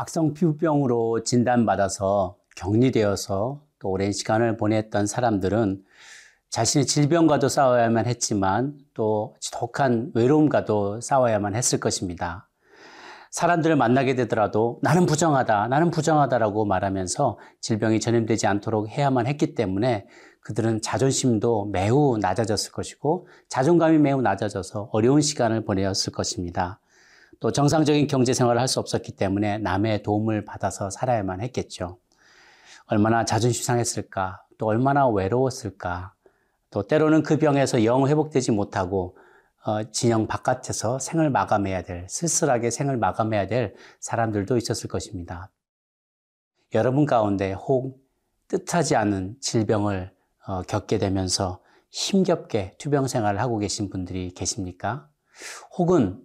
[0.00, 5.84] 악성 피부병으로 진단받아서 격리되어서 또 오랜 시간을 보냈던 사람들은
[6.48, 12.48] 자신의 질병과도 싸워야만 했지만 또 지독한 외로움과도 싸워야만 했을 것입니다.
[13.30, 20.06] 사람들을 만나게 되더라도 나는 부정하다, 나는 부정하다라고 말하면서 질병이 전염되지 않도록 해야만 했기 때문에
[20.40, 26.80] 그들은 자존심도 매우 낮아졌을 것이고 자존감이 매우 낮아져서 어려운 시간을 보내었을 것입니다.
[27.40, 31.98] 또 정상적인 경제 생활을 할 수 없었기 때문에 남의 도움을 받아서 살아야만 했겠죠.
[32.86, 36.12] 얼마나 자존심 상했을까, 또 얼마나 외로웠을까,
[36.70, 39.16] 또 때로는 그 병에서 영 회복되지 못하고
[39.64, 45.50] 어, 진영 바깥에서 생을 마감해야 될, 쓸쓸하게 생을 마감해야 될 사람들도 있었을 것입니다.
[46.74, 47.98] 여러분 가운데 혹
[48.48, 50.12] 뜻하지 않은 질병을
[50.46, 51.60] 어, 겪게 되면서
[51.90, 55.08] 힘겹게 투병 생활을 하고 계신 분들이 계십니까?
[55.76, 56.22] 혹은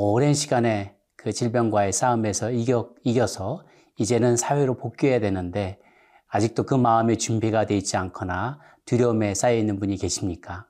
[0.00, 3.64] 오랜 시간에 그 질병과의 싸움에서 이겨, 이겨서
[3.96, 5.80] 이제는 사회로 복귀해야 되는데
[6.28, 10.68] 아직도 그 마음의 준비가 되어 있지 않거나 두려움에 쌓여 있는 분이 계십니까?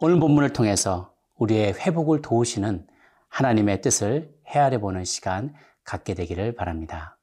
[0.00, 2.86] 오늘 본문을 통해서 우리의 회복을 도우시는
[3.28, 5.52] 하나님의 뜻을 헤아려 보는 시간
[5.84, 7.18] 갖게 되기를 바랍니다.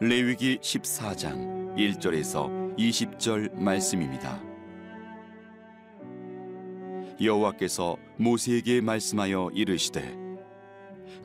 [0.00, 4.42] 레위기 14장 1절에서 20절 말씀입니다.
[7.20, 10.16] 여호와께서 모세에게 말씀하여 이르시되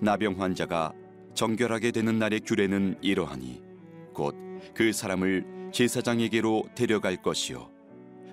[0.02, 0.92] 나병 환자가
[1.34, 3.62] 정결하게 되는 날의 규례는 이러하니
[4.14, 4.36] 곧
[4.74, 7.70] 그 사람을 제사장에게로 데려갈 것이요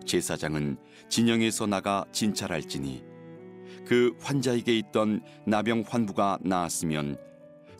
[0.05, 0.77] 제사장은
[1.09, 3.05] 진영에서 나가 진찰할지니
[3.87, 7.17] 그 환자에게 있던 나병 환부가 나았으면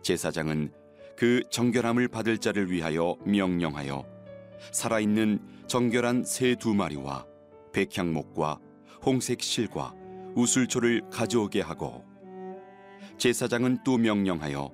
[0.03, 0.73] 제사장은
[1.17, 4.05] 그 정결함을 받을 자를 위하여 명령하여
[4.71, 7.27] 살아있는 정결한 새 두 마리와
[7.73, 8.59] 백향목과
[9.05, 9.95] 홍색 실과
[10.35, 12.05] 우슬초를 가져오게 하고
[13.19, 14.71] 제사장은 또 명령하여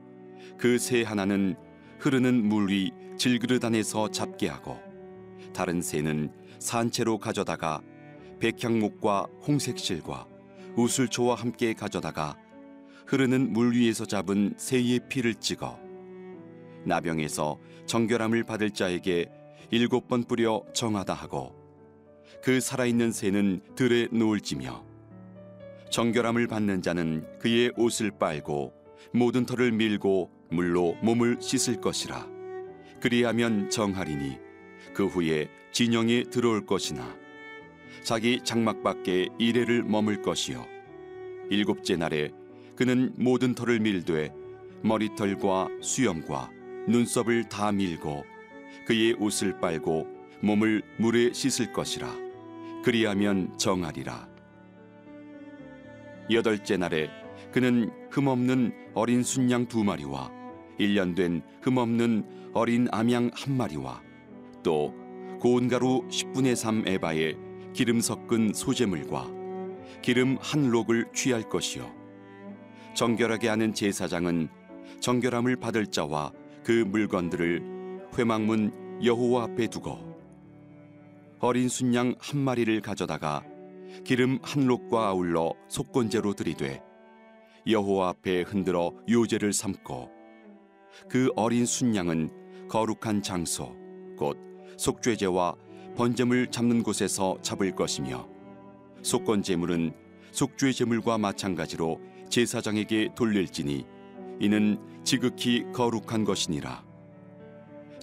[0.59, 1.57] 그 새 하나는
[1.99, 4.79] 흐르는 물 위 질그릇 안에서 잡게 하고
[5.53, 7.81] 다른 새는 산채로 가져다가
[8.39, 10.27] 백향목과 홍색 실과
[10.77, 12.37] 우슬초와 함께 가져다가
[13.07, 15.79] 흐르는 물 위에서 잡은 새의 피를 찍어
[16.85, 19.31] 나병에서 정결함을 받을 자에게
[19.71, 21.55] 일곱 번 뿌려 정하다 하고
[22.43, 24.85] 그 살아있는 새는 들에 놓을지며
[25.91, 28.73] 정결함을 받는 자는 그의 옷을 빨고
[29.13, 32.27] 모든 털을 밀고 물로 몸을 씻을 것이라.
[33.01, 34.39] 그리하면 정하리니
[34.95, 37.17] 그 후에 진영에 들어올 것이나
[38.03, 40.67] 자기 장막 밖에 이래를 머물 것이요.
[41.51, 42.31] 일곱째 날에
[42.77, 44.33] 그는 모든 털을 밀되
[44.83, 46.51] 머리털과 수염과
[46.89, 48.25] 눈썹을 다 밀고
[48.87, 50.07] 그의 옷을 빨고
[50.41, 52.09] 몸을 물에 씻을 것이라.
[52.83, 54.29] 그리하면 정하리라.
[56.31, 57.11] 여덟째 날에
[57.53, 60.31] 그는 흠없는 어린 순양 두 마리와
[60.79, 64.03] 일년된 흠없는 어린 암양 한 마리와
[64.63, 64.95] 또
[65.41, 67.35] 고운 가루 10분의 3 에바에
[67.75, 69.29] 기름 섞은 소재물과
[70.03, 71.93] 기름 한 록을 취할 것이요.
[72.95, 74.49] 정결하게 하는 제사장은
[75.01, 76.33] 정결함을 받을 자와
[76.69, 77.63] 그 물건들을
[78.19, 79.99] 회막문 여호와 앞에 두고
[81.41, 83.43] 어린 순양 한 마리를 가져다가
[84.05, 86.83] 기름 한 록과 아울러 속건제로 들이되
[87.67, 90.11] 여호와 앞에 흔들어 요제를 삼고
[91.09, 93.75] 그 어린 순양은 거룩한 장소
[94.19, 94.37] 곧
[94.77, 95.55] 속죄제와
[95.97, 98.29] 번제물 잡는 곳에서 잡을 것이며
[99.01, 99.95] 속건제물은
[100.33, 101.99] 속죄제물과 마찬가지로
[102.29, 103.87] 제사장에게 돌릴지니
[104.41, 106.85] 이는 지극히 거룩한 것이니라.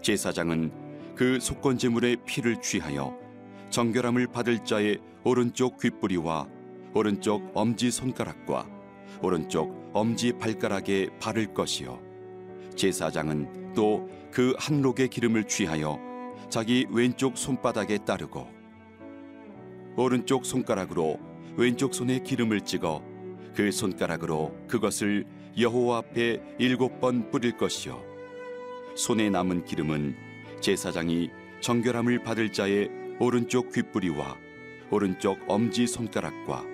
[0.02, 0.72] 제사장은
[1.14, 3.16] 그 속건 제물의 피를 취하여
[3.70, 6.48] 정결함을 받을 자의 오른쪽 귓뿌리와
[6.96, 8.68] 오른쪽 엄지 손가락과
[9.22, 12.02] 오른쪽 엄지 발가락에 바를 것이요.
[12.76, 16.00] 제사장은 또 그 한 록의 기름을 취하여
[16.50, 18.48] 자기 왼쪽 손바닥에 따르고
[19.96, 21.20] 오른쪽 손가락으로
[21.56, 23.04] 왼쪽 손에 기름을 찍어
[23.54, 25.26] 그 손가락으로 그것을
[25.58, 28.04] 여호와 앞에 일곱 번 뿌릴 것이요.
[28.96, 30.16] 손에 남은 기름은
[30.60, 31.30] 제사장이
[31.62, 34.38] 정결함을 받을 자의 오른쪽 귓뿌리와
[34.92, 36.66] 오른쪽 엄지 손가락과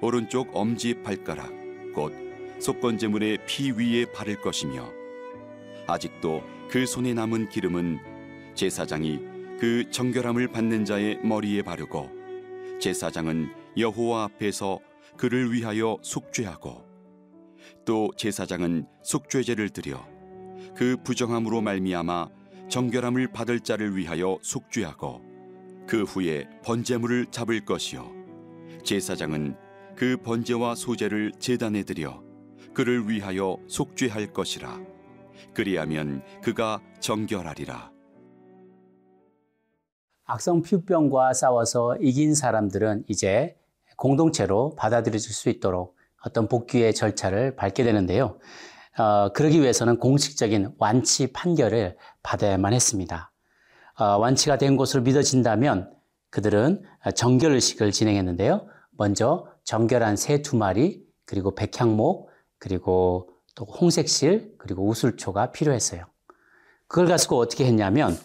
[0.00, 1.52] 오른쪽 엄지 발가락
[1.94, 2.14] 곧
[2.58, 4.90] 속건제물의 피 위에 바를 것이며
[5.86, 7.98] 아직도 그 손에 남은 기름은
[8.54, 9.18] 제사장이
[9.58, 12.10] 그 정결함을 받는 자의 머리에 바르고
[12.80, 14.80] 제사장은 여호와 앞에서
[15.18, 16.89] 그를 위하여 속죄하고
[17.84, 20.06] 또 제사장은 속죄제를 드려
[20.74, 22.28] 그 부정함으로 말미암아
[22.68, 25.20] 정결함을 받을 자를 위하여 속죄하고
[25.86, 28.12] 그 후에 번제물을 잡을 것이요.
[28.84, 29.56] 제사장은
[29.96, 32.22] 그 번제와 소제를 제단에 드려
[32.72, 34.80] 그를 위하여 속죄할 것이라.
[35.52, 37.90] 그리하면 그가 정결하리라.
[40.24, 43.56] 악성 피부병과 싸워서 이긴 사람들은 이제
[43.96, 48.38] 공동체로 받아들여질 수 있도록 어떤 복귀의 절차를 밟게 되는데요.
[48.98, 53.32] 어, 그러기 위해서는 공식적인 완치 판결을 받아야만 했습니다.
[53.98, 55.92] 어, 완치가 된 것으로 믿어진다면
[56.30, 56.82] 그들은
[57.14, 58.66] 정결의식을 진행했는데요.
[58.92, 62.28] 먼저 정결한 새 두 마리, 그리고 백향목,
[62.58, 66.04] 그리고 또 홍색실, 그리고 우술초가 필요했어요.
[66.86, 68.18] 그걸 가지고 어떻게 했냐면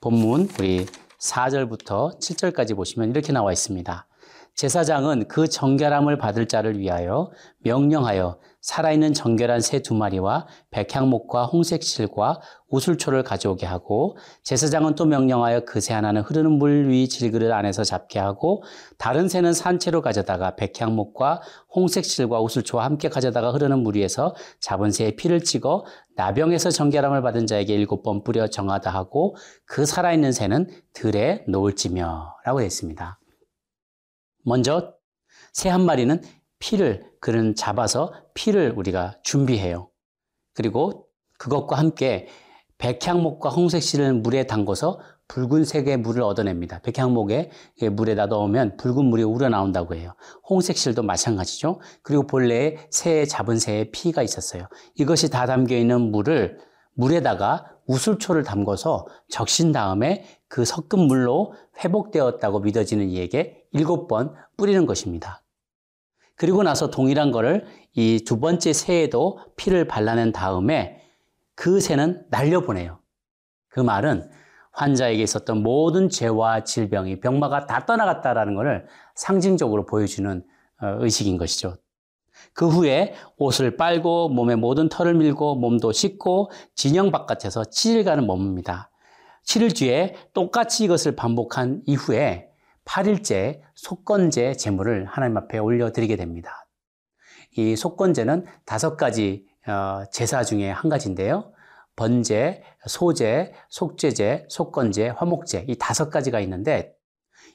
[0.00, 0.86] 본문 우리
[1.18, 4.06] 4절부터 7절까지 보시면 이렇게 나와 있습니다.
[4.56, 13.22] 제사장은 그 정결함을 받을 자를 위하여 명령하여 살아있는 정결한 새 두 마리와 백향목과 홍색실과 우술초를
[13.22, 18.62] 가져오게 하고 제사장은 또 명령하여 그 새 하나는 흐르는 물 위 질그릇 안에서 잡게 하고
[18.98, 21.42] 다른 새는 산채로 가져다가 백향목과
[21.74, 25.84] 홍색실과 우술초와 함께 가져다가 흐르는 물 위에서 잡은 새의 피를 찍어
[26.16, 29.36] 나병에서 정결함을 받은 자에게 일곱 번 뿌려 정하다 하고
[29.66, 33.20] 그 살아있는 새는 들에 놓을지며 라고 했습니다.
[34.46, 34.94] 먼저
[35.52, 36.22] 새 한 마리는
[36.60, 39.90] 피를 그는 잡아서 피를 우리가 준비해요.
[40.54, 41.08] 그리고
[41.38, 42.28] 그것과 함께
[42.78, 46.78] 백향목과 홍색실을 물에 담궈서 붉은색의 물을 얻어냅니다.
[46.80, 47.50] 백향목에
[47.90, 50.14] 물에다 넣으면 붉은 물이 우러나온다고 해요.
[50.48, 51.80] 홍색실도 마찬가지죠.
[52.02, 54.68] 그리고 본래에 새에 잡은 새의 피가 있었어요.
[54.94, 56.58] 이것이 다 담겨 있는 물을
[56.94, 65.42] 물에다가 우술초를 담궈서 적신 다음에 그 섞은 물로 회복되었다고 믿어지는 이에게 일곱 번 뿌리는 것입니다.
[66.36, 71.00] 그리고 나서 동일한 거를 이 두 번째 새에도 피를 발라낸 다음에
[71.54, 73.00] 그 새는 날려보내요.
[73.68, 74.30] 그 말은
[74.72, 80.44] 환자에게 있었던 모든 죄와 질병이 병마가 다 떠나갔다라는 것을 상징적으로 보여주는
[80.82, 81.76] 어, 의식인 것이죠.
[82.52, 88.88] 그 후에 옷을 빨고 몸에 모든 털을 밀고 몸도 씻고 진영 바깥에서 7일간을 머뭅니다.
[89.44, 92.48] 7일 뒤에 똑같이 이것을 반복한 이후에
[92.84, 96.66] 8일째 속건제 제물을 하나님 앞에 올려드리게 됩니다.
[97.56, 101.52] 이 속건제는 다섯 가지 어, 제사 중에 한 가지인데요.
[101.96, 106.94] 번제, 소제, 속죄제, 속건제, 화목제 이 다섯 가지가 있는데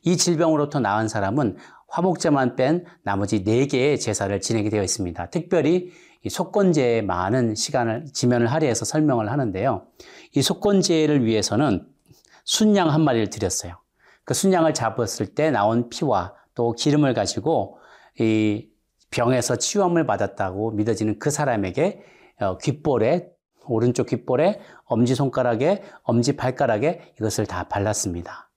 [0.03, 1.57] 이 질병으로부터 나은 사람은
[1.91, 5.29] 화목제만 뺀 나머지 네 개의 제사를 진행이 되어 있습니다.
[5.29, 5.91] 특별히
[6.23, 9.87] 이 속건제에 많은 시간을 지면을 할애해서 설명을 하는데요.
[10.35, 11.85] 이 속건제를 위해서는
[12.45, 13.77] 순양 한 마리를 드렸어요.
[14.23, 17.79] 그 순양을 잡았을 때 나온 피와 또 기름을 가지고
[18.19, 18.69] 이
[19.09, 22.01] 병에서 치유함을 받았다고 믿어지는 그 사람에게
[22.39, 23.29] 어, 귓볼에
[23.65, 28.49] 오른쪽 귓볼에 엄지 손가락에 엄지 발가락에 이것을 다 발랐습니다.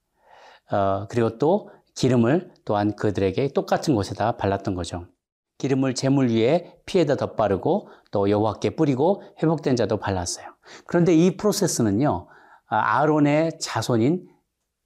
[0.71, 5.07] 어, 그리고 또 기름을 또한 그들에게 똑같은 곳에다 발랐던 거죠.
[5.59, 10.47] 기름을 재물 위에 피에다 덧바르고 또 여호와께 뿌리고 회복된 자도 발랐어요.
[10.87, 12.29] 그런데 이 프로세스는요.
[12.67, 14.29] 아, 아론의 자손인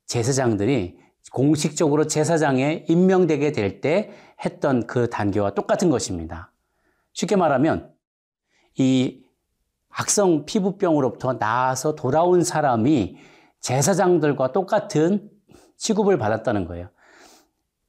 [0.07, 0.99] 제사장들이
[1.33, 4.11] 공식적으로 제사장에 임명되게 될 때
[4.45, 6.53] 했던 그 단계와 똑같은 것입니다.
[7.13, 7.93] 쉽게 말하면
[8.79, 9.23] 이
[9.91, 13.17] 악성 피부병으로부터 나아서 돌아온 사람이
[13.61, 15.31] 제사장들과 똑같은
[15.77, 16.89] 취급을 받았다는 거예요.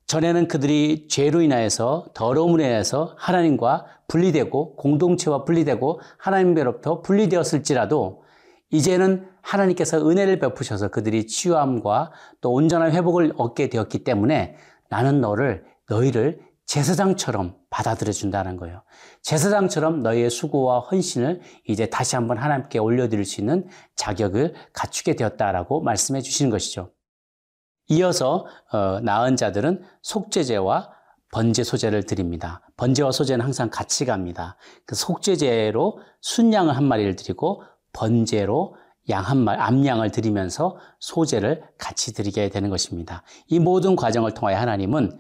[0.10, 8.24] 전에는 그들이 죄로 인하여서 더러움으로 인해서 하나님과 분리되고 공동체와 분리되고 하나님께로부터 분리되었을지라도
[8.72, 12.12] 이제는 하나님께서 은혜를 베푸셔서 그들이 치유함과
[12.42, 14.56] 또 온전한 회복을 얻게 되었기 때문에
[14.90, 18.82] 나는 너를 너희를 제사장처럼 받아들여 준다는 거예요.
[19.22, 26.22] 제사장처럼 너희의 수고와 헌신을 이제 다시 한번 하나님께 올려드릴 수 있는 자격을 갖추게 되었다라고 말씀해
[26.22, 26.90] 주시는 것이죠.
[27.90, 30.92] 이어서 어, 나은 자들은 속죄제와
[31.32, 32.62] 번제 소제를 드립니다.
[32.78, 34.58] 번제와 소제는 항상 같이 갑니다.
[34.86, 38.76] 그 속죄제로 순양을 한 마리를 드리고 번제로
[39.10, 43.24] 양 한 마리, 암양을 드리면서 소제를 같이 드리게 되는 것입니다.
[43.48, 45.20] 이 모든 과정을 통하여 하나님은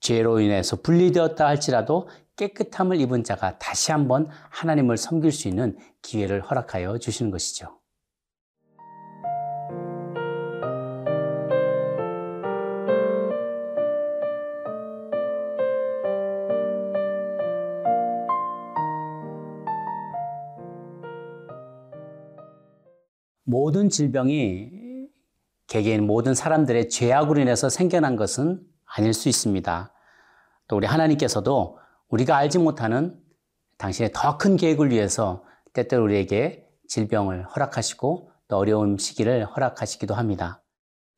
[0.00, 6.98] 죄로 인해서 분리되었다 할지라도 깨끗함을 입은 자가 다시 한번 하나님을 섬길 수 있는 기회를 허락하여
[6.98, 7.75] 주시는 것이죠.
[23.46, 25.06] 모든 질병이
[25.68, 29.92] 개개인 모든 사람들의 죄악으로 인해서 생겨난 것은 아닐 수 있습니다.
[30.66, 33.18] 또 우리 하나님께서도 우리가 알지 못하는
[33.78, 40.62] 당신의 더 큰 계획을 위해서 때때로 우리에게 질병을 허락하시고 또 어려운 시기를 허락하시기도 합니다.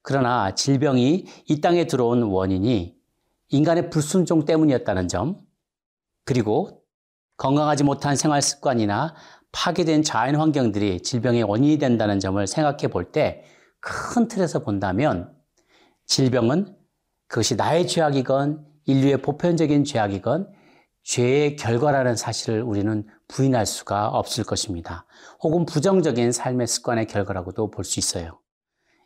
[0.03, 2.95] 그러나 질병이 이 땅에 들어온 원인이
[3.49, 5.41] 인간의 불순종 때문이었다는 점,
[6.25, 6.83] 그리고
[7.39, 9.15] 건강하지 못한 생활 습관이나
[9.53, 13.45] 파괴된 자연 환경들이 질병의 원인이 된다는 점을 생각해 볼 때
[13.81, 15.33] 큰 틀에서 본다면
[16.07, 16.77] 질병은
[17.29, 20.53] 그것이 나의 죄악이건 인류의 보편적인 죄악이건
[21.05, 25.07] 죄의 결과라는 사실을 우리는 부인할 수가 없을 것입니다.
[25.43, 28.41] 혹은 부정적인 삶의 습관의 결과라고도 볼 수 있어요.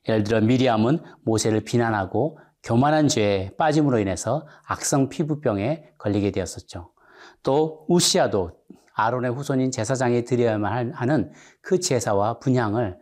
[0.08, 6.92] 예를 들어 미리암은 모세를 비난하고 교만한 죄에 빠짐으로 인해서 악성 피부병에 걸리게 되었었죠.
[7.42, 8.52] 또 우시아도
[8.94, 12.98] 아론의 후손인 제사장에 드려야만 하는 그 제사와 분향을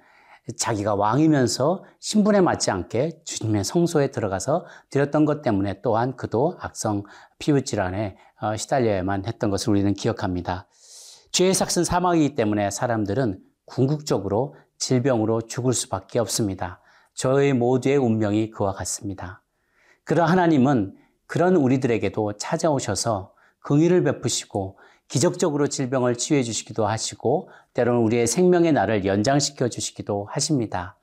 [0.57, 7.05] 자기가 왕이면서 신분에 맞지 않게 주님의 성소에 들어가서 드렸던 것 때문에 또한 그도 악성
[7.39, 10.67] 피부 질환에 어, 시달려야만 했던 것을 우리는 기억합니다.
[11.33, 16.81] 죄의 삭은 사망이기 때문에 사람들은 궁극적으로 질병으로 죽을 수밖에 없습니다.
[17.15, 19.43] 저희 모두의 운명이 그와 같습니다.
[20.05, 24.79] 그러 하나님은 그런 우리들에게도 찾아오셔서 긍휼을 베푸시고
[25.11, 30.97] 기적적으로 질병을 치유해 주시기도 하시고 때로는 우리의 생명의 날을 연장시켜 주시기도 하십니다.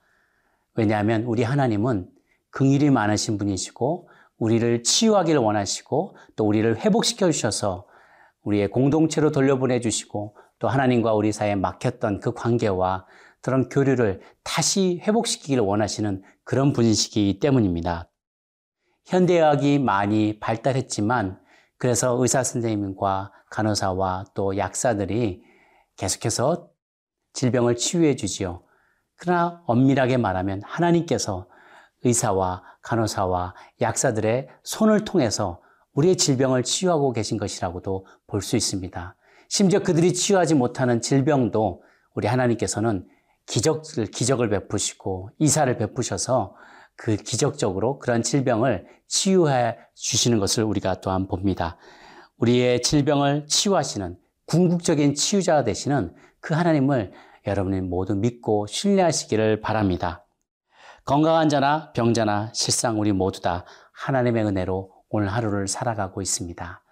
[0.74, 2.08] 왜냐하면 우리 하나님은
[2.50, 7.86] 긍휼이 많으신 분이시고 우리를 치유하기를 원하시고 또 우리를 회복시켜 주셔서
[8.44, 13.04] 우리의 공동체로 돌려보내 주시고 또 하나님과 우리 사이에 막혔던 그 관계와
[13.42, 18.08] 그런 교류를 다시 회복시키기를 원하시는 그런 분이시기 때문입니다.
[19.04, 21.38] 현대의학이 많이 발달했지만
[21.78, 25.42] 그래서 의사 선생님과 간호사와 또 약사들이
[25.96, 26.68] 계속해서
[27.32, 28.62] 질병을 치유해 주지요.
[29.16, 31.48] 그러나 엄밀하게 말하면 하나님께서
[32.04, 35.60] 의사와 간호사와 약사들의 손을 통해서
[35.94, 39.16] 우리의 질병을 치유하고 계신 것이라고도 볼 수 있습니다.
[39.48, 41.82] 심지어 그들이 치유하지 못하는 질병도
[42.14, 43.08] 우리 하나님께서는
[43.46, 46.54] 기적을, 기적을 베푸시고 이사를 베푸셔서
[46.98, 51.76] 그 기적적으로 그런 질병을 치유해 주시는 것을 우리가 또한 봅니다.
[52.38, 57.12] 우리의 질병을 치유하시는 궁극적인 치유자가 되시는 그 하나님을
[57.46, 60.26] 여러분이 모두 믿고 신뢰하시기를 바랍니다.
[61.04, 66.82] 건강한 자나 병자나 실상 우리 모두 다 하나님의 은혜로 오늘 하루를 살아가고 있습니다.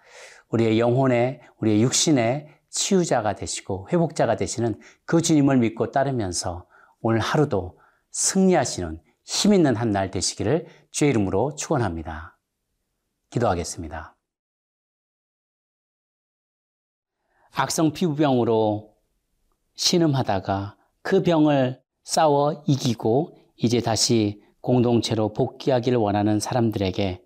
[0.49, 6.65] 우리의 영혼의, 우리의 육신의 치유자가 되시고 회복자가 되시는 그 주님을 믿고 따르면서
[7.01, 7.77] 오늘 하루도
[8.11, 12.39] 승리하시는 힘 있는 한 날 되시기를 주의 이름으로 축원합니다.
[13.29, 14.15] 기도하겠습니다.
[17.51, 18.95] 악성 피부병으로
[19.75, 27.21] 신음하다가 그 병을 싸워 이기고 이제 다시 공동체로 복귀하기를 원하는 사람들에게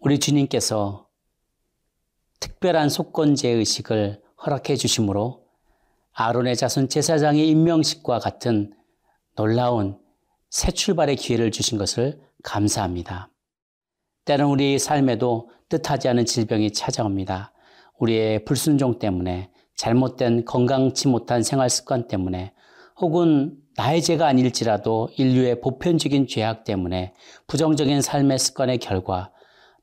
[0.00, 1.08] 우리 주님께서
[2.40, 5.46] 특별한 속건제 의식을 허락해 주심으로
[6.14, 8.74] 아론의 자손 제사장의 임명식과 같은
[9.36, 10.01] 놀라운
[10.52, 13.30] 새 출발의 기회를 주신 것을 감사합니다.
[14.26, 17.54] 때는 우리 삶에도 뜻하지 않은 질병이 찾아옵니다.
[17.98, 22.52] 우리의 불순종 때문에 잘못된 건강치 못한 생활 습관 때문에
[23.00, 27.14] 혹은 나의 죄가 아닐지라도 인류의 보편적인 죄악 때문에
[27.46, 29.32] 부정적인 삶의 습관의 결과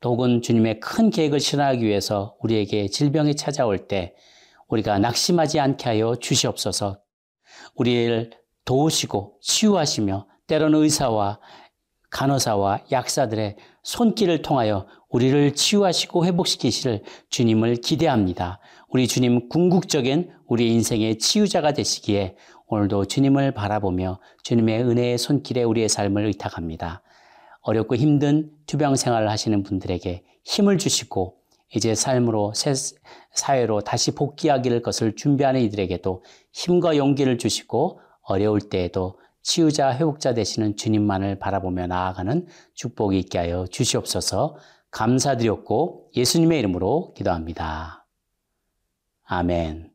[0.04, 4.14] 혹은 주님의 큰 계획을 실현하기 위해서 우리에게 질병이 찾아올 때
[4.68, 7.00] 우리가 낙심하지 않게 하여 주시옵소서
[7.74, 8.30] 우리를
[8.64, 11.38] 도우시고 치유하시며 때로는 의사와
[12.10, 18.58] 간호사와 약사들의 손길을 통하여 우리를 치유하시고 회복시키실 주님을 기대합니다.
[18.88, 22.34] 우리 주님 궁극적인 우리 인생의 치유자가 되시기에
[22.66, 27.02] 오늘도 주님을 바라보며 주님의 은혜의 손길에 우리의 삶을 의탁합니다.
[27.60, 31.36] 어렵고 힘든 투병 생활을 하시는 분들에게 힘을 주시고
[31.76, 32.72] 이제 삶으로 새
[33.34, 41.38] 사회로 다시 복귀하기를 것을 준비하는 이들에게도 힘과 용기를 주시고 어려울 때에도 치유자, 회복자 되시는 주님만을
[41.38, 44.56] 바라보며 나아가는 축복이 있게 하여 주시옵소서
[44.90, 48.06] 감사드렸고 예수님의 이름으로 기도합니다.
[49.24, 49.90] 아멘.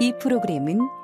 [0.00, 1.03] 이 프로그램은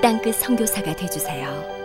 [0.00, 1.77] 땅끝 선교사가 되주세요.